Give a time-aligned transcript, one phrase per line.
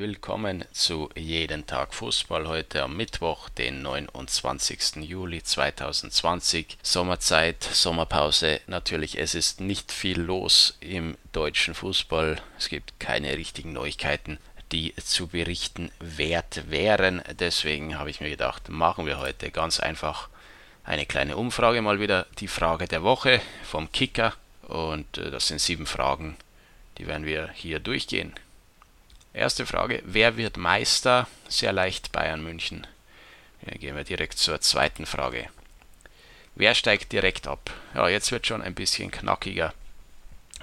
[0.00, 4.96] Willkommen zu Jeden Tag Fußball heute am Mittwoch, den 29.
[5.02, 6.78] Juli 2020.
[6.82, 8.62] Sommerzeit, Sommerpause.
[8.66, 12.40] Natürlich, es ist nicht viel los im deutschen Fußball.
[12.56, 14.38] Es gibt keine richtigen Neuigkeiten,
[14.72, 17.20] die zu berichten wert wären.
[17.38, 20.30] Deswegen habe ich mir gedacht, machen wir heute ganz einfach
[20.82, 22.26] eine kleine Umfrage mal wieder.
[22.38, 24.32] Die Frage der Woche vom Kicker.
[24.62, 26.38] Und äh, das sind sieben Fragen,
[26.96, 28.32] die werden wir hier durchgehen.
[29.32, 31.28] Erste Frage, wer wird Meister?
[31.48, 32.86] Sehr leicht Bayern München.
[33.62, 35.48] Dann gehen wir direkt zur zweiten Frage.
[36.56, 37.70] Wer steigt direkt ab?
[37.94, 39.72] Ja, jetzt wird schon ein bisschen knackiger.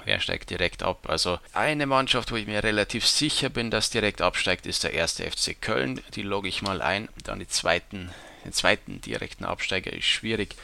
[0.04, 1.10] Wer steigt direkt ab?
[1.10, 5.30] Also eine Mannschaft, wo ich mir relativ sicher bin, dass direkt absteigt, ist der erste
[5.30, 6.02] FC Köln.
[6.16, 7.08] Die logge ich mal ein.
[7.24, 8.12] Dann die zweiten,
[8.44, 10.56] den zweiten direkten Absteiger ist schwierig.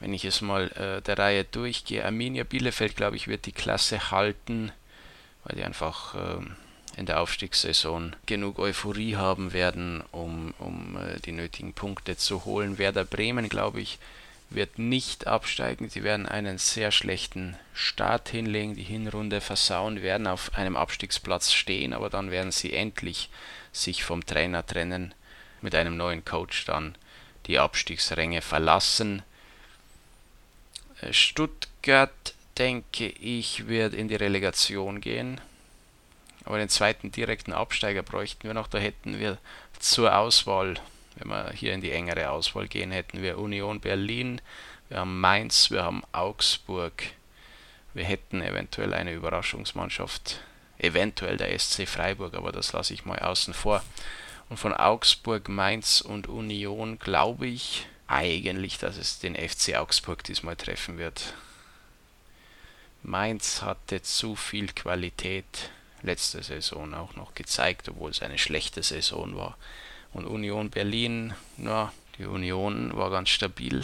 [0.00, 4.10] Wenn ich es mal äh, der Reihe durchgehe, Arminia Bielefeld, glaube ich, wird die Klasse
[4.10, 4.72] halten,
[5.44, 6.56] weil die einfach ähm,
[6.96, 12.78] in der Aufstiegssaison genug Euphorie haben werden, um, um äh, die nötigen Punkte zu holen.
[12.78, 13.98] Werder Bremen, glaube ich,
[14.50, 15.88] wird nicht absteigen.
[15.88, 21.92] Sie werden einen sehr schlechten Start hinlegen, die Hinrunde versauen, werden auf einem Abstiegsplatz stehen,
[21.92, 23.30] aber dann werden sie endlich
[23.72, 25.14] sich vom Trainer trennen,
[25.60, 26.96] mit einem neuen Coach dann
[27.46, 29.22] die Abstiegsränge verlassen.
[31.00, 35.40] Äh, Stuttgart, denke ich, wird in die Relegation gehen.
[36.44, 38.66] Aber den zweiten direkten Absteiger bräuchten wir noch.
[38.66, 39.38] Da hätten wir
[39.78, 40.74] zur Auswahl,
[41.16, 44.40] wenn wir hier in die engere Auswahl gehen, hätten wir Union Berlin,
[44.90, 47.04] wir haben Mainz, wir haben Augsburg.
[47.94, 50.40] Wir hätten eventuell eine Überraschungsmannschaft,
[50.78, 53.84] eventuell der SC Freiburg, aber das lasse ich mal außen vor.
[54.48, 60.56] Und von Augsburg, Mainz und Union glaube ich eigentlich, dass es den FC Augsburg diesmal
[60.56, 61.34] treffen wird.
[63.04, 65.70] Mainz hatte zu viel Qualität
[66.02, 69.56] letzte Saison auch noch gezeigt, obwohl es eine schlechte Saison war.
[70.12, 73.82] Und Union Berlin, na, die Union war ganz stabil.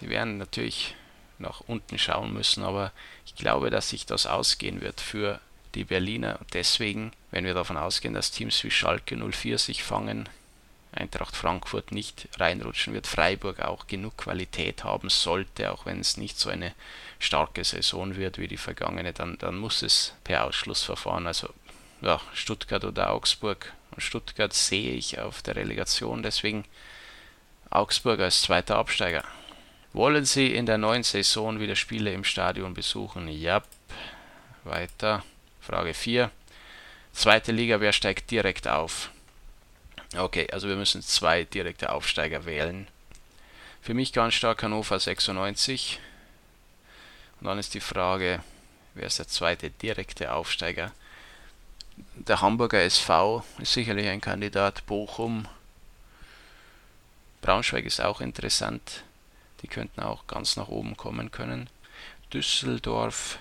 [0.00, 0.94] Die werden natürlich
[1.38, 2.92] nach unten schauen müssen, aber
[3.26, 5.40] ich glaube, dass sich das ausgehen wird für
[5.74, 6.40] die Berliner.
[6.52, 10.28] Deswegen, wenn wir davon ausgehen, dass Teams wie Schalke 04 sich fangen,
[10.92, 16.38] Eintracht Frankfurt nicht reinrutschen wird, Freiburg auch genug Qualität haben sollte, auch wenn es nicht
[16.38, 16.74] so eine
[17.18, 21.48] starke Saison wird wie die vergangene, dann, dann muss es per Ausschlussverfahren, also
[22.00, 23.72] ja, Stuttgart oder Augsburg.
[23.90, 26.64] Und Stuttgart sehe ich auf der Relegation, deswegen
[27.70, 29.24] Augsburg als zweiter Absteiger.
[29.92, 33.28] Wollen Sie in der neuen Saison wieder Spiele im Stadion besuchen?
[33.28, 33.62] Ja.
[34.64, 35.24] Weiter.
[35.60, 36.30] Frage 4.
[37.12, 39.10] Zweite Liga, wer steigt direkt auf?
[40.16, 42.88] Okay, also wir müssen zwei direkte Aufsteiger wählen.
[43.82, 46.00] Für mich ganz stark Hannover 96.
[47.40, 48.42] Und dann ist die Frage,
[48.94, 50.92] wer ist der zweite direkte Aufsteiger?
[52.14, 54.86] Der Hamburger SV ist sicherlich ein Kandidat.
[54.86, 55.46] Bochum,
[57.42, 59.04] Braunschweig ist auch interessant.
[59.62, 61.68] Die könnten auch ganz nach oben kommen können.
[62.32, 63.38] Düsseldorf,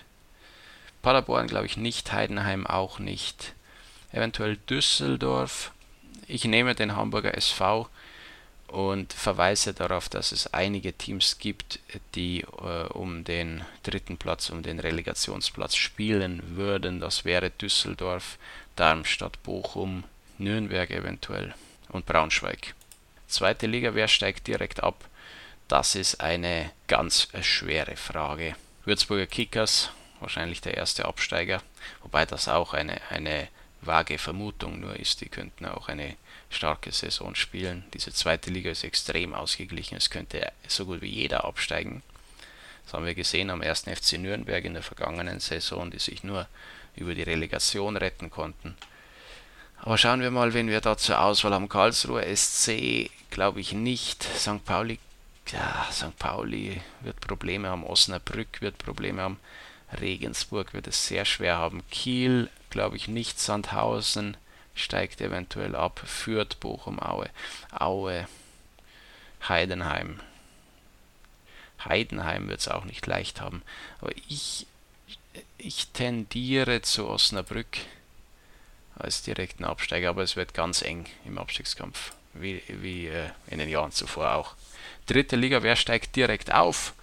[1.01, 3.53] Paderborn glaube ich nicht, Heidenheim auch nicht.
[4.11, 5.71] Eventuell Düsseldorf.
[6.27, 7.87] Ich nehme den Hamburger SV
[8.67, 11.79] und verweise darauf, dass es einige Teams gibt,
[12.15, 16.99] die äh, um den dritten Platz, um den Relegationsplatz spielen würden.
[16.99, 18.37] Das wäre Düsseldorf,
[18.75, 20.03] Darmstadt, Bochum,
[20.37, 21.55] Nürnberg eventuell
[21.89, 22.75] und Braunschweig.
[23.27, 25.05] Zweite Liga, wer steigt direkt ab?
[25.67, 28.55] Das ist eine ganz schwere Frage.
[28.85, 31.61] Würzburger Kickers, wahrscheinlich der erste Absteiger,
[32.03, 33.49] wobei das auch eine, eine
[33.87, 35.21] vage Vermutung nur ist.
[35.21, 36.15] Die könnten auch eine
[36.49, 37.83] starke Saison spielen.
[37.93, 39.97] Diese zweite Liga ist extrem ausgeglichen.
[39.97, 42.03] Es könnte so gut wie jeder absteigen.
[42.85, 43.81] Das haben wir gesehen am 1.
[43.81, 46.47] FC Nürnberg in der vergangenen Saison, die sich nur
[46.95, 48.77] über die Relegation retten konnten.
[49.81, 51.69] Aber schauen wir mal, wen wir da zur Auswahl haben.
[51.69, 54.23] Karlsruhe SC glaube ich nicht.
[54.23, 54.63] St.
[54.65, 54.99] Pauli,
[55.51, 56.17] ja, St.
[56.17, 57.83] Pauli wird Probleme haben.
[57.83, 59.39] Osnabrück wird Probleme haben.
[60.01, 61.83] Regensburg wird es sehr schwer haben.
[61.89, 63.39] Kiel glaube ich nicht.
[63.39, 64.37] Sandhausen
[64.75, 66.01] steigt eventuell ab.
[66.05, 67.29] Fürth, Bochum, Aue.
[67.71, 68.27] Aue,
[69.47, 70.19] Heidenheim.
[71.83, 73.61] Heidenheim wird es auch nicht leicht haben.
[74.01, 74.65] Aber ich,
[75.57, 77.77] ich tendiere zu Osnabrück
[78.95, 83.69] als direkten Absteiger, aber es wird ganz eng im Abstiegskampf, wie, wie äh, in den
[83.69, 84.55] Jahren zuvor auch.
[85.05, 86.93] Dritte Liga, wer steigt direkt auf?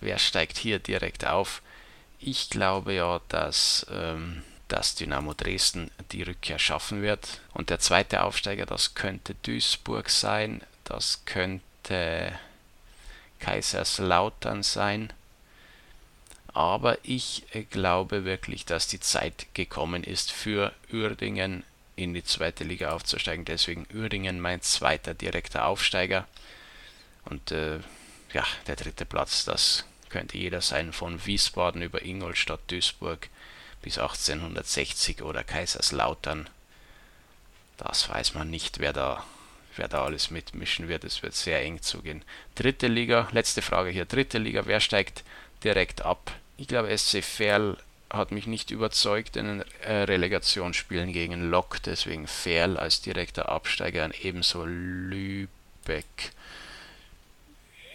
[0.00, 1.62] Wer steigt hier direkt auf?
[2.20, 7.40] Ich glaube ja, dass ähm, dass Dynamo Dresden die Rückkehr schaffen wird.
[7.54, 12.38] Und der zweite Aufsteiger, das könnte Duisburg sein, das könnte
[13.40, 15.12] Kaiserslautern sein.
[16.52, 21.64] Aber ich glaube wirklich, dass die Zeit gekommen ist für Uerdingen,
[21.96, 23.44] in die zweite Liga aufzusteigen.
[23.44, 26.26] Deswegen Uerdingen mein zweiter direkter Aufsteiger.
[27.24, 27.80] Und äh,
[28.32, 33.28] ja, der dritte Platz, das könnte jeder sein, von Wiesbaden über Ingolstadt, Duisburg
[33.82, 36.48] bis 1860 oder Kaiserslautern.
[37.76, 39.24] Das weiß man nicht, wer da,
[39.76, 41.04] wer da alles mitmischen wird.
[41.04, 42.22] Es wird sehr eng zugehen.
[42.54, 44.04] Dritte Liga, letzte Frage hier.
[44.04, 45.22] Dritte Liga, wer steigt
[45.62, 46.32] direkt ab?
[46.56, 47.76] Ich glaube, SC Verl
[48.10, 54.04] hat mich nicht überzeugt in den äh, Relegationsspielen gegen Lok, deswegen Ferl als direkter Absteiger
[54.04, 56.32] und ebenso Lübeck.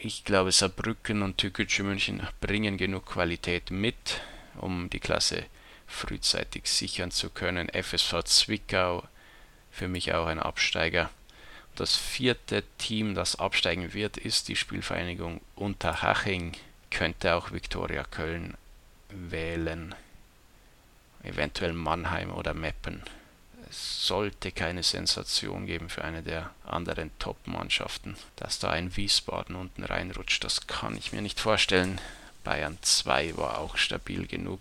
[0.01, 4.21] Ich glaube, Saarbrücken und Türkgücü München bringen genug Qualität mit,
[4.59, 5.45] um die Klasse
[5.87, 7.69] frühzeitig sichern zu können.
[7.69, 9.07] FSV Zwickau
[9.71, 11.09] für mich auch ein Absteiger.
[11.75, 16.53] Das vierte Team, das absteigen wird, ist die Spielvereinigung Unterhaching.
[16.91, 18.55] Könnte auch Viktoria Köln
[19.09, 19.95] wählen
[21.23, 23.01] eventuell Mannheim oder Meppen.
[23.69, 28.17] Es sollte keine Sensation geben für eine der anderen Top-Mannschaften.
[28.35, 31.99] Dass da ein Wiesbaden unten reinrutscht, das kann ich mir nicht vorstellen.
[32.43, 34.59] Bayern 2 war auch stabil genug.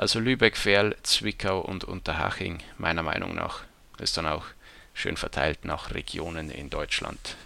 [0.00, 3.64] Also Lübeck, Ferl, Zwickau und Unterhaching, meiner Meinung nach,
[3.98, 4.46] ist dann auch
[4.94, 7.36] schön verteilt nach Regionen in Deutschland.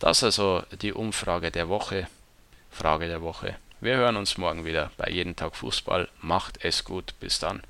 [0.00, 2.08] Das also die Umfrage der Woche,
[2.72, 3.54] Frage der Woche.
[3.80, 6.08] Wir hören uns morgen wieder bei Jeden Tag Fußball.
[6.20, 7.14] Macht es gut.
[7.20, 7.62] Bis dann.